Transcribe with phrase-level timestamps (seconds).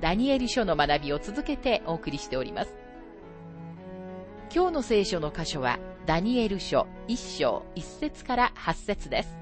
[0.00, 2.74] ダニエル書の学びを続けてお送りしております。
[4.54, 9.38] 今日の聖書の箇所は、ダニエル書1章1節から8節です。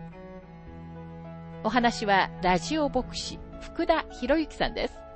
[1.63, 5.08] お話は、ラジオ牧師、福田博之さんです。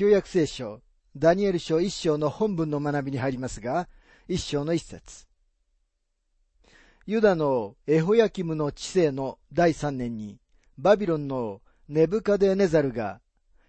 [0.00, 0.80] 旧約聖書、
[1.14, 3.86] ダニエル書一章の本文の学びに入りますが、
[4.28, 5.26] 一章の一節。
[7.04, 10.40] ユダのエホヤキムの治世の第三年に、
[10.78, 13.20] バビロンのネブカデネザルが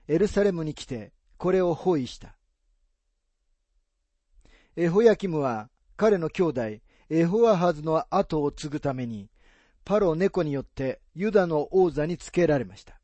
[0.07, 2.37] エルサレムに来て、これを包囲した。
[4.77, 6.61] エホヤキムは彼の兄弟
[7.09, 9.29] エホアハズの後を継ぐために、
[9.83, 13.00] パロネによってユダの王座につけられました。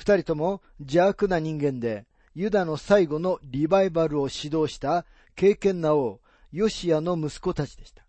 [0.00, 5.04] 二人とも邪悪な人間で、ユダの最後のリバイバルを指導した
[5.36, 8.02] 敬虔な王、ヨシアの息子たちでした。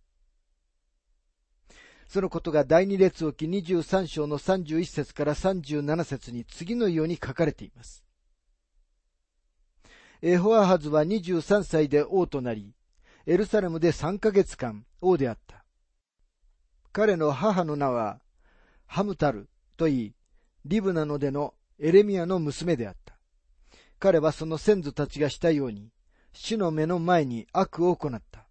[2.08, 8.06] そのことが第二列王記23章の31節から37節に次のように書かれています。
[10.22, 12.73] エホアハズは23歳で王となり、
[13.25, 15.66] エルサレムで3ヶ月間王であった。
[16.94, 18.22] 彼の母の名は
[18.85, 20.13] ハムタルといい、
[20.63, 21.53] リブナのでの
[21.84, 23.18] エレミアの娘であった。
[23.97, 25.90] 彼はその先祖たちがしたように、
[26.31, 28.47] 主の目の前に悪を行った。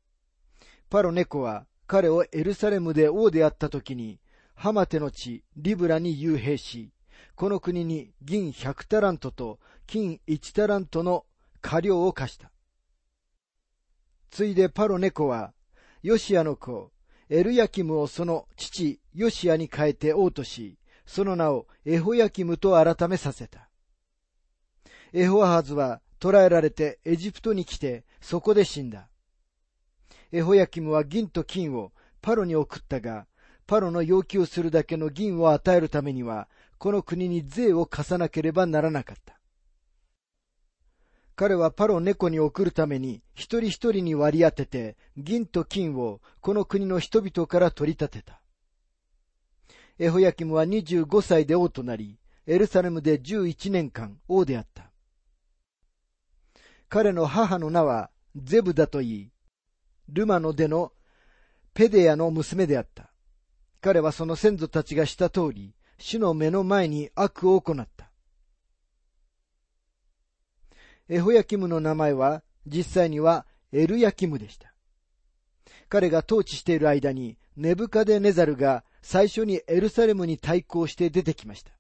[0.91, 4.18] パロネコは彼をエルサレムで王であった時に、
[4.56, 6.91] ハマテの地リブラに幽閉し、
[7.36, 11.24] この国に銀100タラントと金1タラントの
[11.60, 12.50] 過料を課した。
[14.30, 15.52] ついでパロネコは、
[16.02, 16.91] ヨシアの子、
[17.28, 20.79] エルヤキムをその父ヨシアに変えて王とし、
[21.10, 23.69] その名をエホヤキムと改めさせた。
[25.12, 29.09] エホアハズは捕らえられてエジプトに来てそこで死んだ。
[30.31, 31.91] エホヤキムは銀と金を
[32.22, 33.26] パロに送ったが、
[33.66, 36.48] パロの要求するだけの銀を与えるためには、
[36.78, 39.41] この国に税を課さなければならなかった。
[41.34, 48.41] 彼はパロ猫に送るために一人一人に割り当てて銀と金をこの国の人々から取り立てた。
[50.02, 54.90] エホヤキムは25歳で王となり、エルサレムで11年間王であった。
[56.88, 59.30] 彼の母の名はゼブダといい、
[60.08, 60.92] ルマの出の
[61.74, 63.12] ペデヤの娘であった。
[63.82, 68.10] 彼はその先祖たちがした通り、主の目の前に悪を行った。
[71.10, 74.72] エホヤキムの名前は実際にはエルヤキムでした。
[75.90, 81.72] 彼が統治している間にネブカデネザルが最初にエルサレムに対抗して出てきました。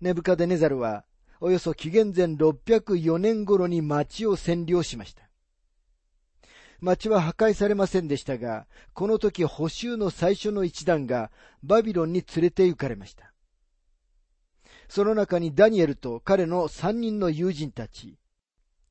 [0.00, 1.04] ネブカデネザルは、
[1.40, 5.28] およそ紀元前604年頃に町を占領しました。
[6.80, 11.30] 町は破壊されませんでしたが、この時補修の最初の一団が
[11.62, 13.32] バビロンに連れて行かれました。
[14.88, 18.18] その中にダニエルと彼の三人の友人たち、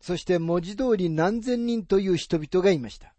[0.01, 3.12] そして文字通り何千人という人々がいました。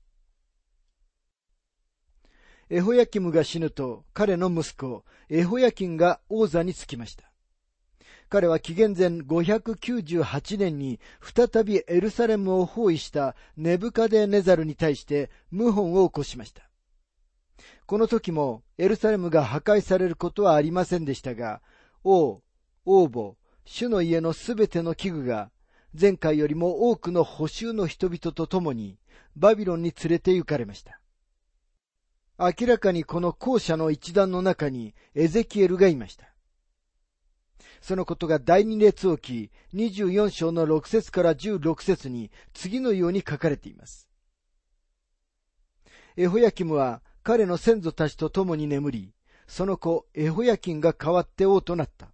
[2.70, 7.30] エホヤキムが死ぬと、彼の息子、エホヤキンが王座につきました。
[8.28, 16.68] 彼は紀元前598年に再びエルサレムを包囲したネブカデネザルに対して謀反を起こしました。
[17.86, 21.60] この時もエルサレムが破壊されることはありませんでしたが、
[22.02, 22.40] 王、
[22.86, 25.50] 王母、主の家のすべての器具が
[25.98, 28.98] 前回よりも多くの補修の人々と共に
[29.36, 31.00] バビロンに連れて行かれました。
[32.38, 36.26] 明らかにこの校舎の一団の中にエゼキエルがいました。
[37.80, 44.08] そのことが第二列王記24章の6節から16節に次のように書かれています。
[46.16, 49.14] エホヤキムは彼の先祖たちと共に眠り、
[49.46, 52.08] その子エホヤキンが代わって王となった。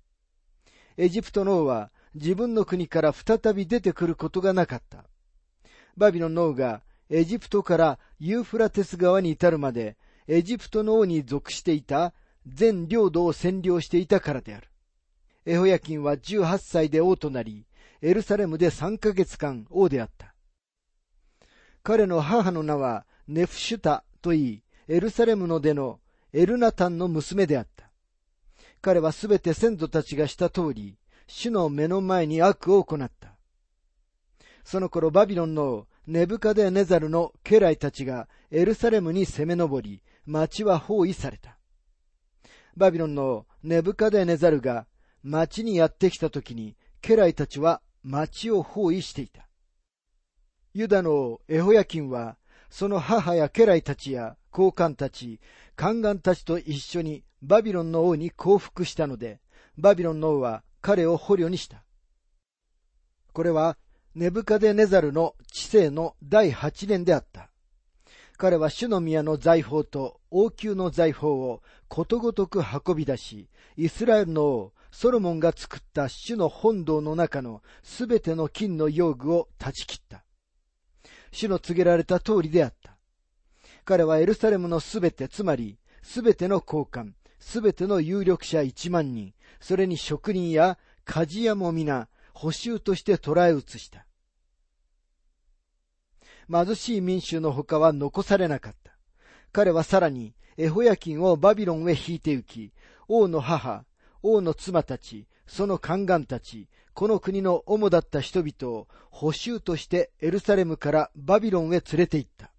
[0.96, 5.04] エジプトの王は自分の国から再び出てくることがなかった。
[5.96, 9.96] バビロンの王がエジプトからユーフラテス川に至るまで
[10.26, 12.12] エジプトの王に属していた
[12.46, 14.68] 全領土を占領していたからである。
[15.46, 17.66] エホヤキンは18歳で王となり、
[18.02, 20.34] エルサレムで3ヶ月間王であった。
[21.82, 26.00] 彼の母の名はネフシュタといい、エルサレムの出の
[26.32, 27.90] エルナタンの娘であった。
[28.82, 33.36] 彼はすべて先祖たちがした通り、主の目の前に悪を行った。
[34.64, 41.58] その頃バビロンのネブカデネザルの家来たちがエルサレムに攻め上り、町は包囲された。
[42.76, 44.86] バビロンのネブカデネザルが
[45.22, 49.48] 町にやってきた時に、家来たちは町を包囲していた。
[50.72, 52.36] ユダのエホヤキンは、
[52.70, 55.40] その母や家来たちや高官たち、
[55.76, 59.40] 宦官たちと一緒にバビロンの王に降伏したので、
[59.76, 61.84] バビロンの王は彼を捕虜にした。
[63.32, 63.76] これは、
[64.14, 67.49] ネブカデネザルの治世の第八年であった。
[68.40, 80.24] 彼は主の宮の財宝と王宮の財宝をことごとく運び出し、イスラエルの王、ソロモンが作った主の本堂の中のすべての金の用具を断ち切った。
[81.30, 82.96] 主の告げられた通りであった。
[83.84, 94.06] 彼はエルサレムのすべて、つまりすべての交換、すべての有力者一万人、それに職人や鍛冶屋も皆、補修として捉え移した。
[96.50, 98.92] 貧しい民衆の他は残されなかった。
[99.52, 102.72] 彼はさらに、エホヤキンをバビロンへ引いて行き、
[103.06, 103.84] 王の母、
[104.22, 112.50] 王の妻たち、その宦官たち、この国の主だった人々を補修としてエルサレムからバビロンへ連れて行った。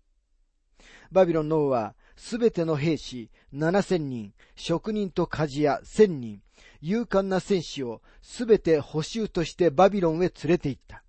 [1.12, 6.42] バビロンの王は、すべての兵士七千人、職人と鍛冶屋千人、
[6.82, 11.04] 勇敢な戦士をすべて補修としてバビロンへ連れて行った。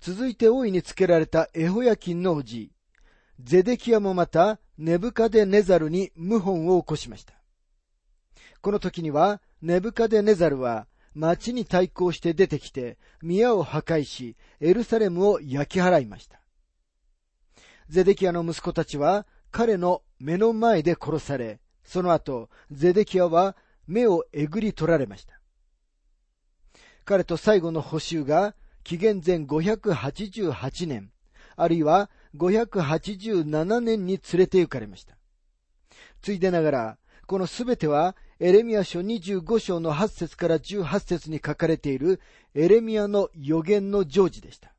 [0.00, 2.70] 続いて王位につけられたエホヤキンのおじ、
[3.40, 7.34] ゼデキアもまたネブカデネザルに謀反を起こしました。
[8.60, 16.40] この時には、ネブカデネザルは、町に対抗して出てきて、宮を破壊し、エルサレムを焼き払いました。
[17.88, 23.56] ゼデキアの息子たちは、彼の目の前で殺され、その後、ゼデキアは
[23.86, 25.40] 目をえぐり取られました。
[27.04, 28.54] 彼と最後の補修が、
[28.86, 31.10] 紀元前588年、
[31.56, 35.16] あるいは587年に連れて行かれました。
[36.22, 42.20] ついでながら、このすべてはエレミア書25章の8節から18節に書かれている
[42.54, 44.72] エレミアの予言の成就でした。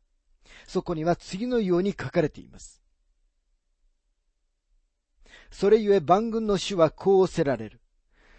[0.68, 2.81] そこには次のように書かれています。
[5.51, 7.81] それゆえ万軍の主はこうおせられる。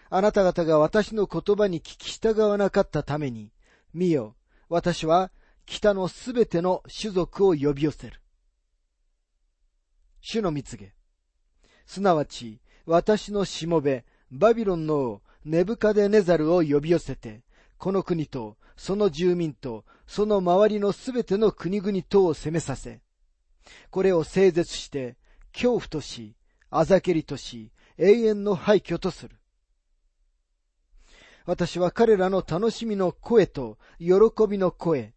[0.09, 3.53] あなた方が私の言葉に聞き従わなかったために、
[3.93, 4.35] 見よ、
[4.71, 5.31] 私は
[5.69, 8.23] 北のすべての種族を呼び寄せる。
[10.23, 10.95] 主の蜜げ。
[11.85, 17.43] すなわち、私のしもべ、バビロンのネブカデネザルを呼び寄せて、
[17.77, 23.03] この国と、その住民と、その周りのすべての国々とを攻めさせ、
[23.91, 25.19] これを整絶して、
[25.53, 26.35] 恐怖とし、
[26.71, 29.37] あざけりとし、永遠の廃墟とする。
[31.45, 34.15] 私は彼らの楽しみの声と、喜
[34.49, 35.13] びの声、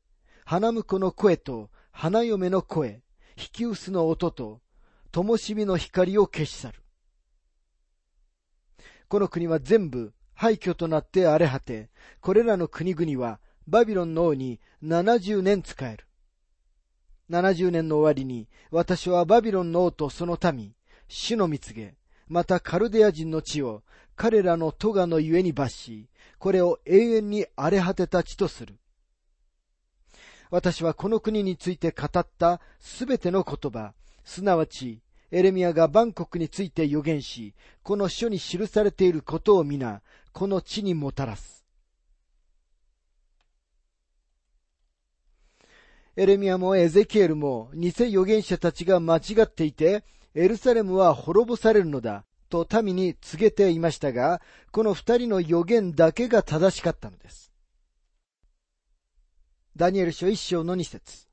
[0.52, 3.04] 花婿の声と、花嫁の声、
[3.38, 4.60] 引き薄の音と、
[5.14, 6.84] 灯火の光を消し去る。
[9.08, 11.90] この国は全部廃墟となって荒れ果て、
[12.20, 16.06] これらの国々はバビロンの王に70年使える。
[17.30, 20.76] 70年の終わりに私はバビロンの王とその民、
[21.08, 21.96] 主の蜜げ、
[22.28, 23.84] またカルデア人の地を
[24.18, 28.81] 彼らの咎のゆえに罰し、これを永遠に荒れ果てた地とする。
[30.52, 33.94] 私はこの国について語ったすべての言葉、
[34.24, 40.02] すなわちエレミアがバンコクについて予言し、この書に記されていることを皆、
[40.34, 41.66] この地にもたらす。
[46.18, 50.04] エレミアもエゼキエルも偽預言者たちが間違っていて、
[50.36, 54.42] エルサレムは滅ぼされるのだ、と民に告げていましたが、
[54.72, 57.51] この二人の予言だけが正しかったのです。
[59.78, 61.28] ダニエル書一章の二節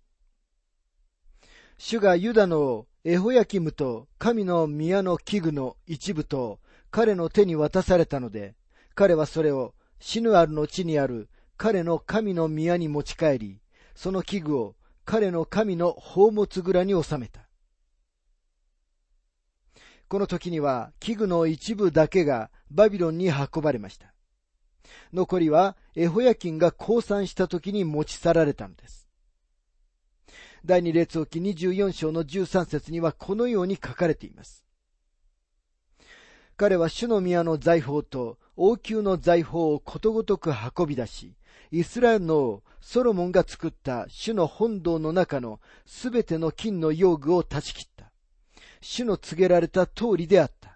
[1.76, 6.61] 主がユダのエホヤキムと神の宮の器具の一部と
[6.92, 8.54] 彼の手に渡されたので、
[8.95, 13.61] 彼はそれをシヌアルの地にある彼の神の宮に持ち帰り、
[13.97, 17.49] その器具を彼の神の宝物蔵に収めた。
[20.07, 24.14] この時には器具の一部だけがバビロンに運ばれました。
[25.12, 29.09] 残りはエホヤキンが降参した時に持ち去られたのです。
[30.64, 34.64] 第二列王記24章の13節にはこのように書かれています。
[36.57, 41.37] 彼は主の宮の財宝と王宮の財宝をことごとく運び出し、
[41.71, 48.11] イスラエルの王ソロモンが作った主の本堂の中のすべての金の用具を断ち切った。
[48.80, 50.67] 主の告げられた通りであった。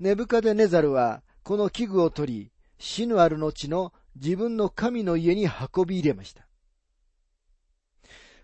[0.00, 6.46] ネブカデネザルはこの器具を取り、死ぬある後の自分の神の家に運び入れました。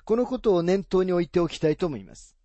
[0.05, 2.37] このことを念頭に置いておきたいと思います。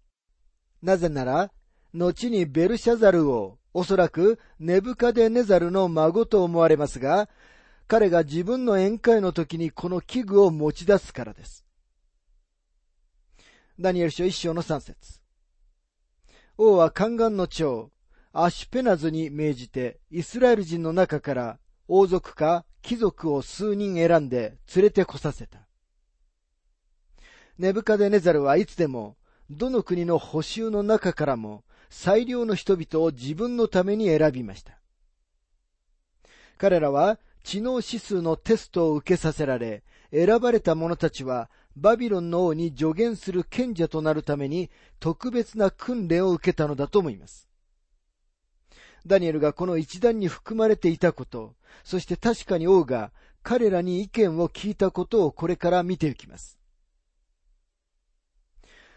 [0.81, 1.51] なぜなら、
[1.93, 7.29] 後にベルシャザルを、おそらくネブカデネザルの孫と思われますが、
[7.87, 11.65] 彼が自分の宴会の時にこの器具を持ち出すからです。
[13.77, 15.19] ダニエル書一章の三節
[16.57, 17.91] 王は宦官の長、
[18.33, 25.67] アシュペナズに命じて、イスラエル人の中から王族か貴族を数人選んで連れてこさせた。
[27.57, 29.17] ネブカデネザルはいつでも
[29.49, 34.79] どの国の補修の中からも最良の人々を自分のために選びました。
[36.57, 39.83] 彼らは知能指数のテストを受けさせられ、
[40.13, 44.69] 選ばれた者たちはバビロンの王に助言する賢者となるために
[45.01, 47.50] 特別な訓練を受けたのだと思います。
[49.05, 53.11] ダニエルがこの一団に含まれていたこと、そして確かに王が
[53.43, 56.59] 彼らに意見を聞いたことをこれから見ていきます。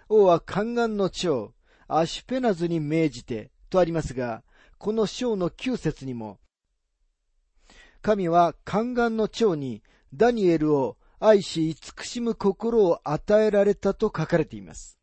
[0.09, 1.55] 王は宦官の長、
[1.89, 4.43] アシュペナズに命じて、とありますが、
[4.79, 6.39] この章の9節にも、
[8.03, 9.83] 神は宦官の長に
[10.13, 14.99] ダニエルを愛し慈しむ心を与えられたと書かれています。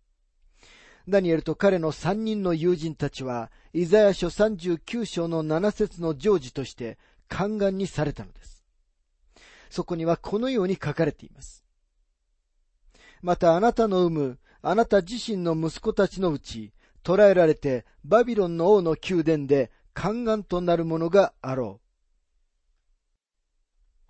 [1.08, 6.98] ダニエルと彼の三人の友人たちは、イザヤ書39章の7節の成就として
[7.30, 8.64] 宦官にされたのです。
[9.70, 11.64] そこにはこのように書かれています。
[13.22, 21.81] またあなたの産むあなた自身の息子たちのうち、捕らえられてバビロンの王の宮殿で宦官となる者があろう。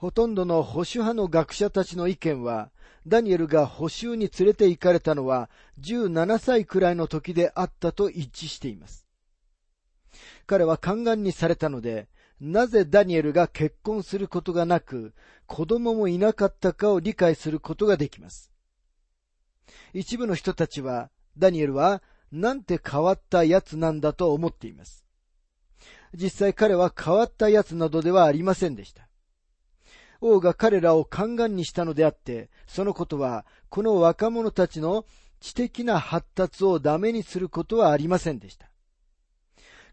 [0.01, 2.72] ほとんどの保守派の学者たちの意見は、
[3.05, 5.48] ダニエルが補修に連れて行かれたのは
[5.79, 9.05] 17歳くらいの時であったと一致しています。
[10.48, 12.08] 彼は宦官にされたので、
[12.39, 15.13] なぜダニエルが結婚することがなく、
[15.46, 18.51] 子供もいなかったかを理解することができます。
[19.93, 25.05] 一部の人たちは、ダニエルは、なんて変わった奴なんだと思っています。
[26.15, 29.11] 実際彼は変わった奴などではありませんでした。
[30.21, 35.05] 王が彼らを宦官にしたのであって、そのことは、この若者たちの
[35.39, 38.69] 知的な発達をダメにすることはありませんでした。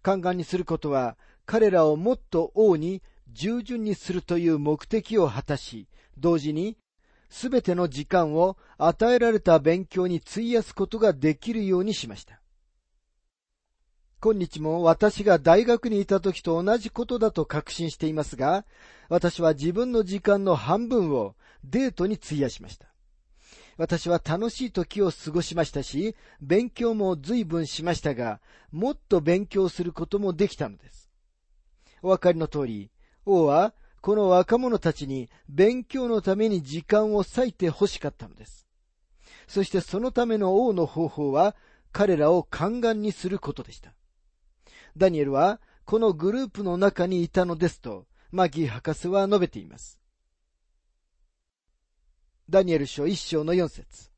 [0.04, 1.16] 宦官にすることは、
[1.46, 6.76] 彼らをもっと王に従順にするという目的を果たし、同時に
[7.30, 12.40] すべての時間を与えられた勉強に費やすことができるようにしました。
[14.20, 18.64] 今日も私が大学にいた時と同じことだと確信していますが、
[19.08, 22.88] 私は自分の時間の半分をデートに費やしました。
[23.76, 28.40] 私は楽しい時を過ごしましたし、勉強も随分しましたが、
[28.72, 31.12] もっと勉強することもできたのです。
[32.02, 32.90] お分かりの通り、
[33.24, 38.66] 王はこの若者たちに勉強のために時間を割いて欲しかったのです。
[39.46, 41.54] そしてそのための王の方法は
[41.92, 43.94] 彼らを宦官にすることでした。
[44.98, 49.98] ダニエルはこのグループの中にいたのですと、マギー博士は述べています。
[52.50, 54.10] ダニエル書一章の四節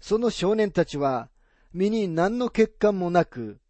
[0.00, 1.30] その少年たちは、
[1.72, 3.60] 身に何の欠陥もなく、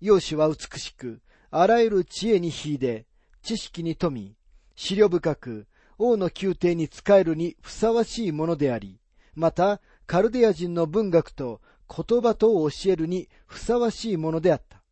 [0.00, 3.06] 容姿は美しく、あらゆる知恵に秀で、
[3.42, 4.36] 知識に富み、
[4.76, 9.00] 資料深く、王の宮廷に仕えるにふさわしいものであり、
[9.34, 14.82] また、カルデア人の文学と言葉と教えるにふさわしいものであった。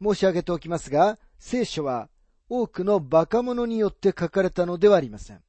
[0.00, 2.08] 申し上げておきますが、聖書は
[2.48, 5.42] 多くの馬鹿者によって書かれたのではありません。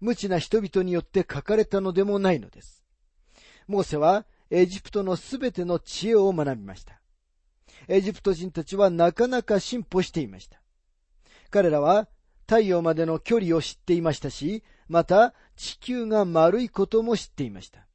[0.00, 2.84] 無知な人々によって書かれたのでもないのです。
[3.66, 7.00] モーセはエジプトのすべての知恵を学びました。
[7.88, 10.60] エジプト人たちはなかなか進歩していました。
[11.50, 12.08] 彼らは
[12.46, 17.86] 太陽までの距離を知っていましたし、また地球が丸いことも知っていました。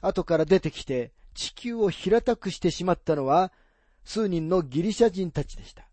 [0.00, 3.52] 後から出てきて地球を平たくしてしまったのは
[4.04, 5.88] 数人のギリシャ人たちでした。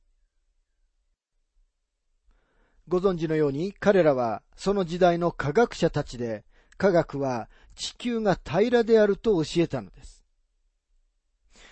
[2.88, 6.44] ご存知のように彼らはその時代の科学者たちで
[6.78, 10.26] 科学は地球が平らであると教えたのです。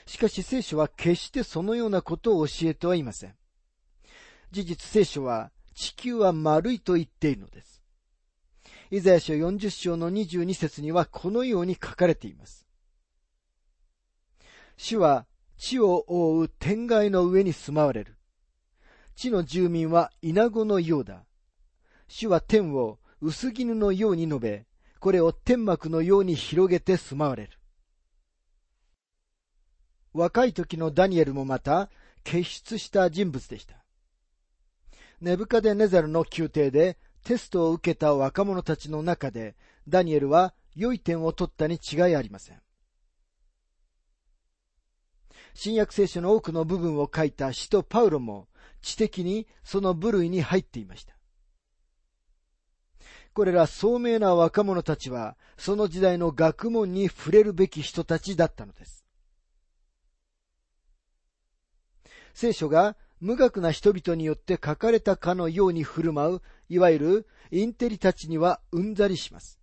[0.05, 3.35] しかし聖書は決してそのようなことを教えてはいません。
[4.51, 7.78] 事実聖書は地球は丸いと言っているのです。
[8.91, 12.65] イザヤ書40章の22節にはこのように書かれています。
[14.77, 15.27] 主は
[15.57, 18.17] 地を覆う天外の上に住まわれる。
[19.15, 21.25] 地の住民は稲子のようだ。
[22.07, 24.65] 主は天を薄絹のように述べ、
[24.99, 27.51] これを天幕のように広げて住まわれる。
[30.13, 31.89] 若い時のダニエルもまた
[32.23, 33.75] 傑出した人物でした。
[35.21, 39.55] ネブカデネザルの宮廷でテストを受けた若者たちの中で、
[39.87, 42.61] ダニエルは良い点を取ったに違いありません。
[45.53, 48.47] 新約聖書の多くの部分を書いた使徒パウロも
[48.81, 51.15] 知的にその部類に入っていました。
[53.33, 59.05] これら聡明な若者たちは、その時代の学問に触れるべき人たちだったのです。
[62.33, 69.59] 聖書が無学な人々によって書かれたかのように振る舞う、いわゆるインテリたちにはうんざりします。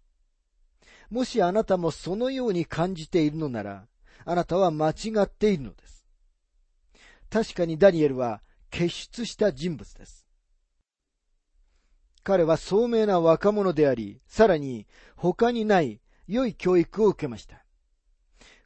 [1.11, 3.87] もしあなたもそのように感じているのなら、
[4.25, 6.05] あなたは間違っているのです。
[7.31, 10.27] 確かにダニエルは傑出した人物です。
[12.23, 14.87] 彼は聡明な若者であり、さらに
[15.17, 17.65] 他にない良い教育を受けました。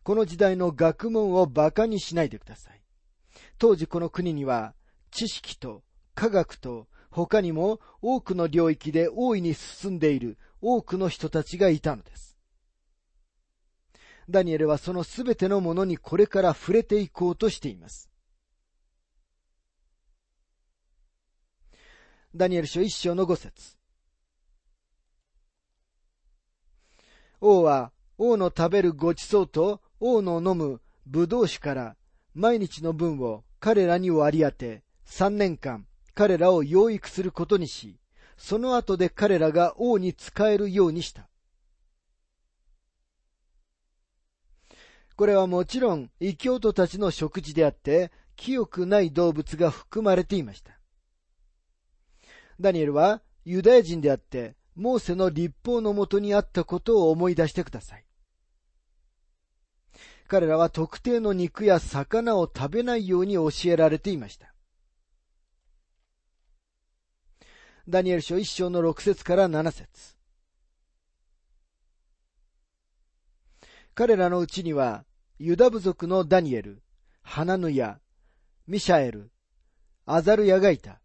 [0.03, 2.83] この時代の学問を馬鹿にしないでください。
[3.59, 4.75] 当時この国には
[5.11, 5.83] 知識と
[6.15, 12.37] 科学と他にも多くの領域で大いに進んでいる多くの人たちがいたのです。
[14.29, 18.09] ダニエルはそのすべてのものにこれから触れていこうとしています。
[22.35, 23.77] ダニエル書一章の五節
[27.41, 31.97] 王は王の食べるごちそうと王の飲む葡萄酒から
[32.35, 37.99] 毎日の分を彼らに割り当て、三年間彼らを養育することにし、
[38.39, 41.29] その後で彼らが王に仕えるようにした。
[45.17, 50.79] これはもちろん異教徒たちの食事であって、清くない動物が含まれていました。
[52.61, 58.05] ダニエルはユダヤ人であって、モーセの立法のもとにあったことを思い出してください。
[60.29, 64.50] 彼らは特定の肉や魚を食べないように教えられていました。
[67.89, 70.17] ダニエル書一章の六節から七節
[73.95, 75.05] 彼らのうちには、
[75.39, 76.83] ユダ部族のダニエル、
[77.23, 77.99] ハナヌヤ、
[78.67, 79.31] ミシャエル、
[80.07, 81.01] アザルヤがいた。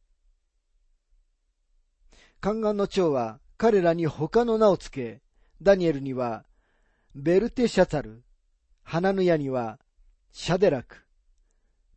[2.42, 5.22] 宦官の長は彼らに他の名を付け、
[5.62, 6.46] ダニエルには、
[7.16, 8.24] ベルテシャツァル、
[8.84, 9.80] ハナヌヤには、
[10.32, 10.98] シャデラク、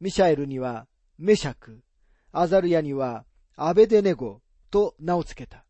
[0.01, 0.87] ミシャエルには、
[1.19, 1.83] メシャク、
[2.33, 3.25] アザルヤには、
[3.57, 5.65] アベデネゴと名を付けた。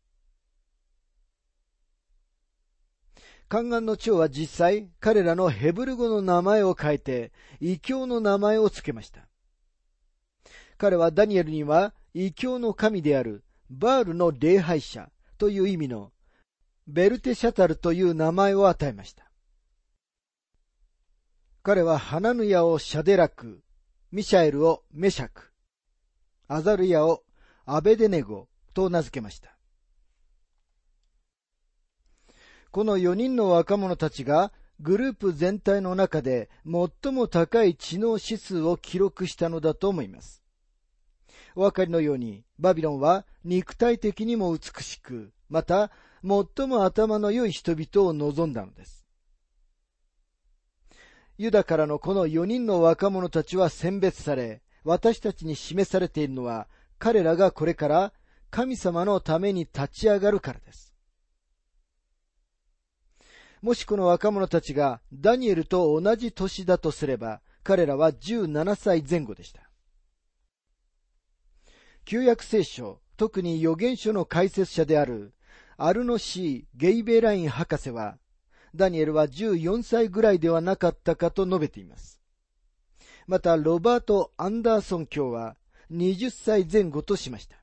[3.49, 9.27] 宦官の長は実際、彼らのヘブル語の名前を変えて、異教の名前を付けました。
[10.77, 15.09] 彼はダニエルには、異教の神である、バールの礼拝者
[15.39, 16.11] という意味の、
[16.87, 19.31] ベルテシャタルという名前を与えました。
[21.63, 23.63] 彼はハナヌヤをシャデラク、
[24.11, 25.51] ミシャエルをメシャク、
[26.47, 27.23] アザルヤを
[27.65, 28.47] アベデネゴ
[28.79, 29.57] と名付けました。
[32.71, 40.41] この4人の若者たちがグループ全体の中で最も高い知能指数を記録したのだと思います。
[41.55, 45.91] お分かりのように、バビロンは肉体的にも美しく、また
[46.23, 49.05] 最も頭の良い人々を望んだのです。
[51.37, 58.13] ユダからのこの4人の若者たちは選別され、私たちに示されているのは、彼らがこれから
[58.49, 60.93] 神様のために立ち上がるからです。
[63.61, 69.69] もしこの若者たちがダニエルと同じ年だとすれば、彼らは17歳前後でした。
[72.05, 75.33] 旧約聖書、特に預言書の解説者である
[75.77, 78.17] アルノシー・ゲイベライン博士は、
[78.73, 82.21] ダニエルは14歳ぐらいではなかったかと述べています。
[83.27, 85.57] また、ロバート・アンダーソン教は
[85.91, 87.57] 20歳前後としました。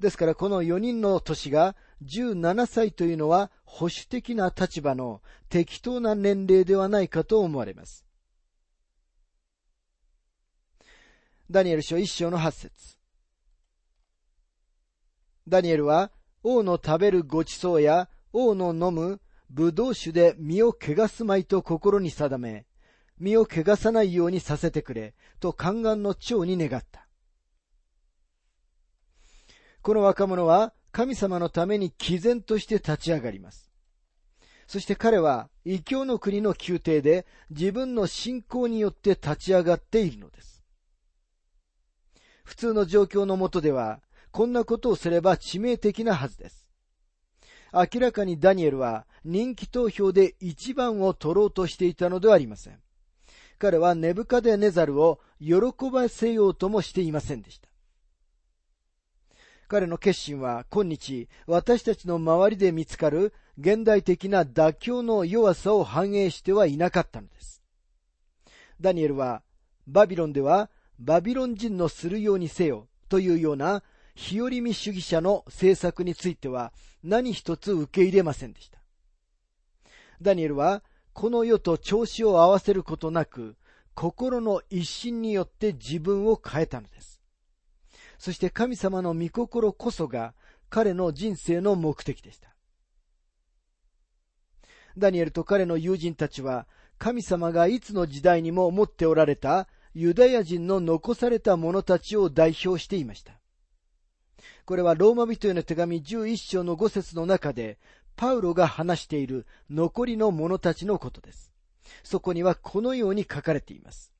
[0.00, 8.04] ですからこの4人の年が17歳というのは保守的な立場の適当な年齢ではないかと思われます。
[11.50, 12.98] ダニエル書1章の8節
[15.48, 16.10] ダニエルは
[16.42, 19.20] 王の食べるごちそうや王の飲む
[19.52, 22.66] 葡萄酒で身を汚すまいと心に定め、
[23.18, 27.07] 身を汚さないようにさせてくれ、と宦官の長に願った。
[29.88, 33.70] この若者は神様のために毅然として立ち上がります。
[34.66, 40.62] そして彼は異教の国の宮廷で自分の信仰によって立ち上がっているのです。
[42.44, 46.68] 普通の状況のもとでは、こんなことをすれば致命的なはずです。
[47.72, 52.78] 明らかにダニエルは人気投票で一番を取ろうとしていたのではありません。
[53.58, 55.54] 彼はネブカデネザルを喜
[55.90, 57.67] ばせようともしていませんでした。
[59.68, 67.62] 彼の決心は今日私たちの周りで見つかる現代的な妥協の弱さを反映してはいなかったのです。
[68.80, 69.42] ダニエルは
[69.86, 73.82] バビロンではバビロン人のするようにせよというような
[74.14, 76.72] 日和見主義者の政策については
[77.04, 78.78] 何一つ受け入れませんでした。
[80.22, 83.56] ダニエルはこの世と調子を合わせることなく
[83.94, 87.17] 心の一心によって自分を変えたのです。
[88.18, 90.34] そして神様の御心こそが
[90.68, 92.54] 彼の人生の目的でした。
[94.96, 96.66] ダニエルと彼の友人たちは
[96.98, 103.32] 神様がいつの時代にも持っておられたユダヤ人の残された者たちを代表していました。
[104.64, 107.78] これはローマ人への手紙11章の5節の中で、
[108.16, 111.52] パウロが話している残りの者たちのことです。
[112.02, 114.12] そこにはこのように書かれています。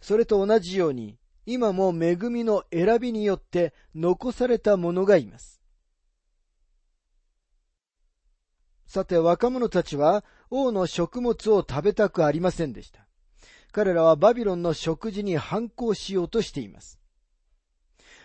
[0.00, 1.18] それと同じように、
[1.50, 5.62] 今も恵みの選びによって残された者がいます。
[8.86, 13.06] さて若者たちは王の食物を食べたくありませんでした。
[13.72, 17.00] 彼らはバビロンの食事に反抗しようとしています。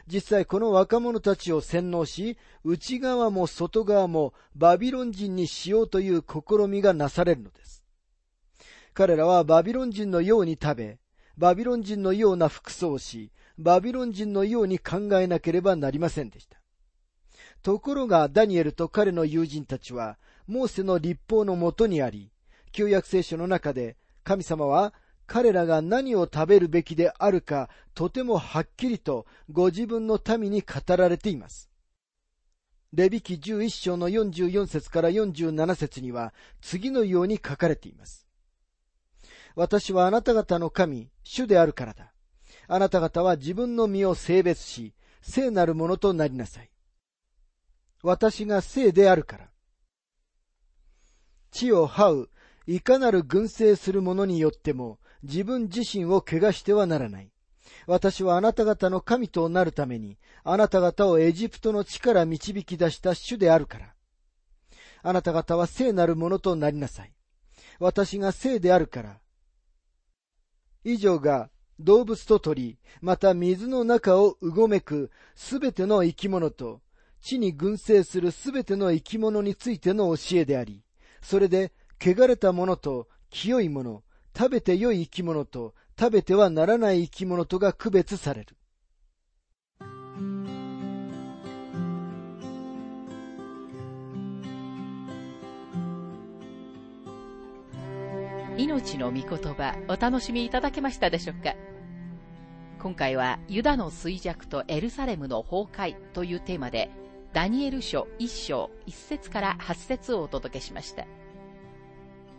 [0.06, 7.86] 実際この若者たちを洗脳し、内側も外側もバビロン人にしようという試みがなされるのです。
[8.94, 11.00] 彼らはバビロン人のように食べ、
[11.38, 16.60] バビロン人のような服装をし、バビロン人のように考えなければなりませんでした。
[17.62, 20.18] ところがダニエルと彼の友人たちは、
[20.48, 22.32] モーセの立法のもとにあり、
[22.72, 24.94] 旧約聖書の中で神様は
[25.26, 31.70] 彼らが何を食べるべきであるか、とてもはっきりとご自分の民に語られています。
[32.94, 38.23] レビ記11章の44節から47節には次のように書かれています。
[39.56, 42.14] 私はあなた方の神、主であるからだ。
[42.68, 46.70] あなた方は自分の身を性別し、聖なるものとなりなさい。
[48.02, 49.50] 私が聖であるから。
[51.52, 52.30] 地を這う、
[52.66, 57.32] いかなる群生する者によっても、自分自身を怪我してはならない。
[57.86, 63.94] 私はあなた方の神となるために、あなた方をエジプトの地から導き出した主であるから。
[65.04, 67.14] あなた方は聖なるものとなりなさい。
[67.80, 69.23] 私が聖であるから。
[70.84, 76.82] 以上が動物と鳥、また水の中をうごめくすべての生き物と、
[77.22, 80.84] 地に群生するすべての生き物についての教えであり、
[81.22, 84.04] それで、汚れたものと清いもの、
[84.38, 88.56] 食べて良い生き物と食べてはならない生き物とが区別される。
[98.58, 101.56] 命の御言葉お楽しみいただけましたでしょうか？
[102.80, 106.92] 今回はユダの衰弱とエルサレムの崩壊というテーマで
[107.34, 111.06] ダニエル書1章1節から8節をお届けしました。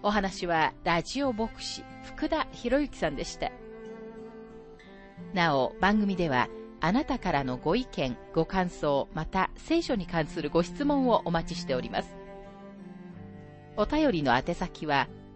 [0.04, 3.50] お話はラジオ牧師福田博之さんでした。
[5.32, 6.48] なお、番組では
[6.80, 12.14] あなたからのご意見、ご感想、また聖書に関するご質問をお待ちしております。
[13.76, 15.08] お便りの宛先は、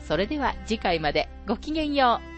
[0.00, 2.29] それでは次回までごきげんよう。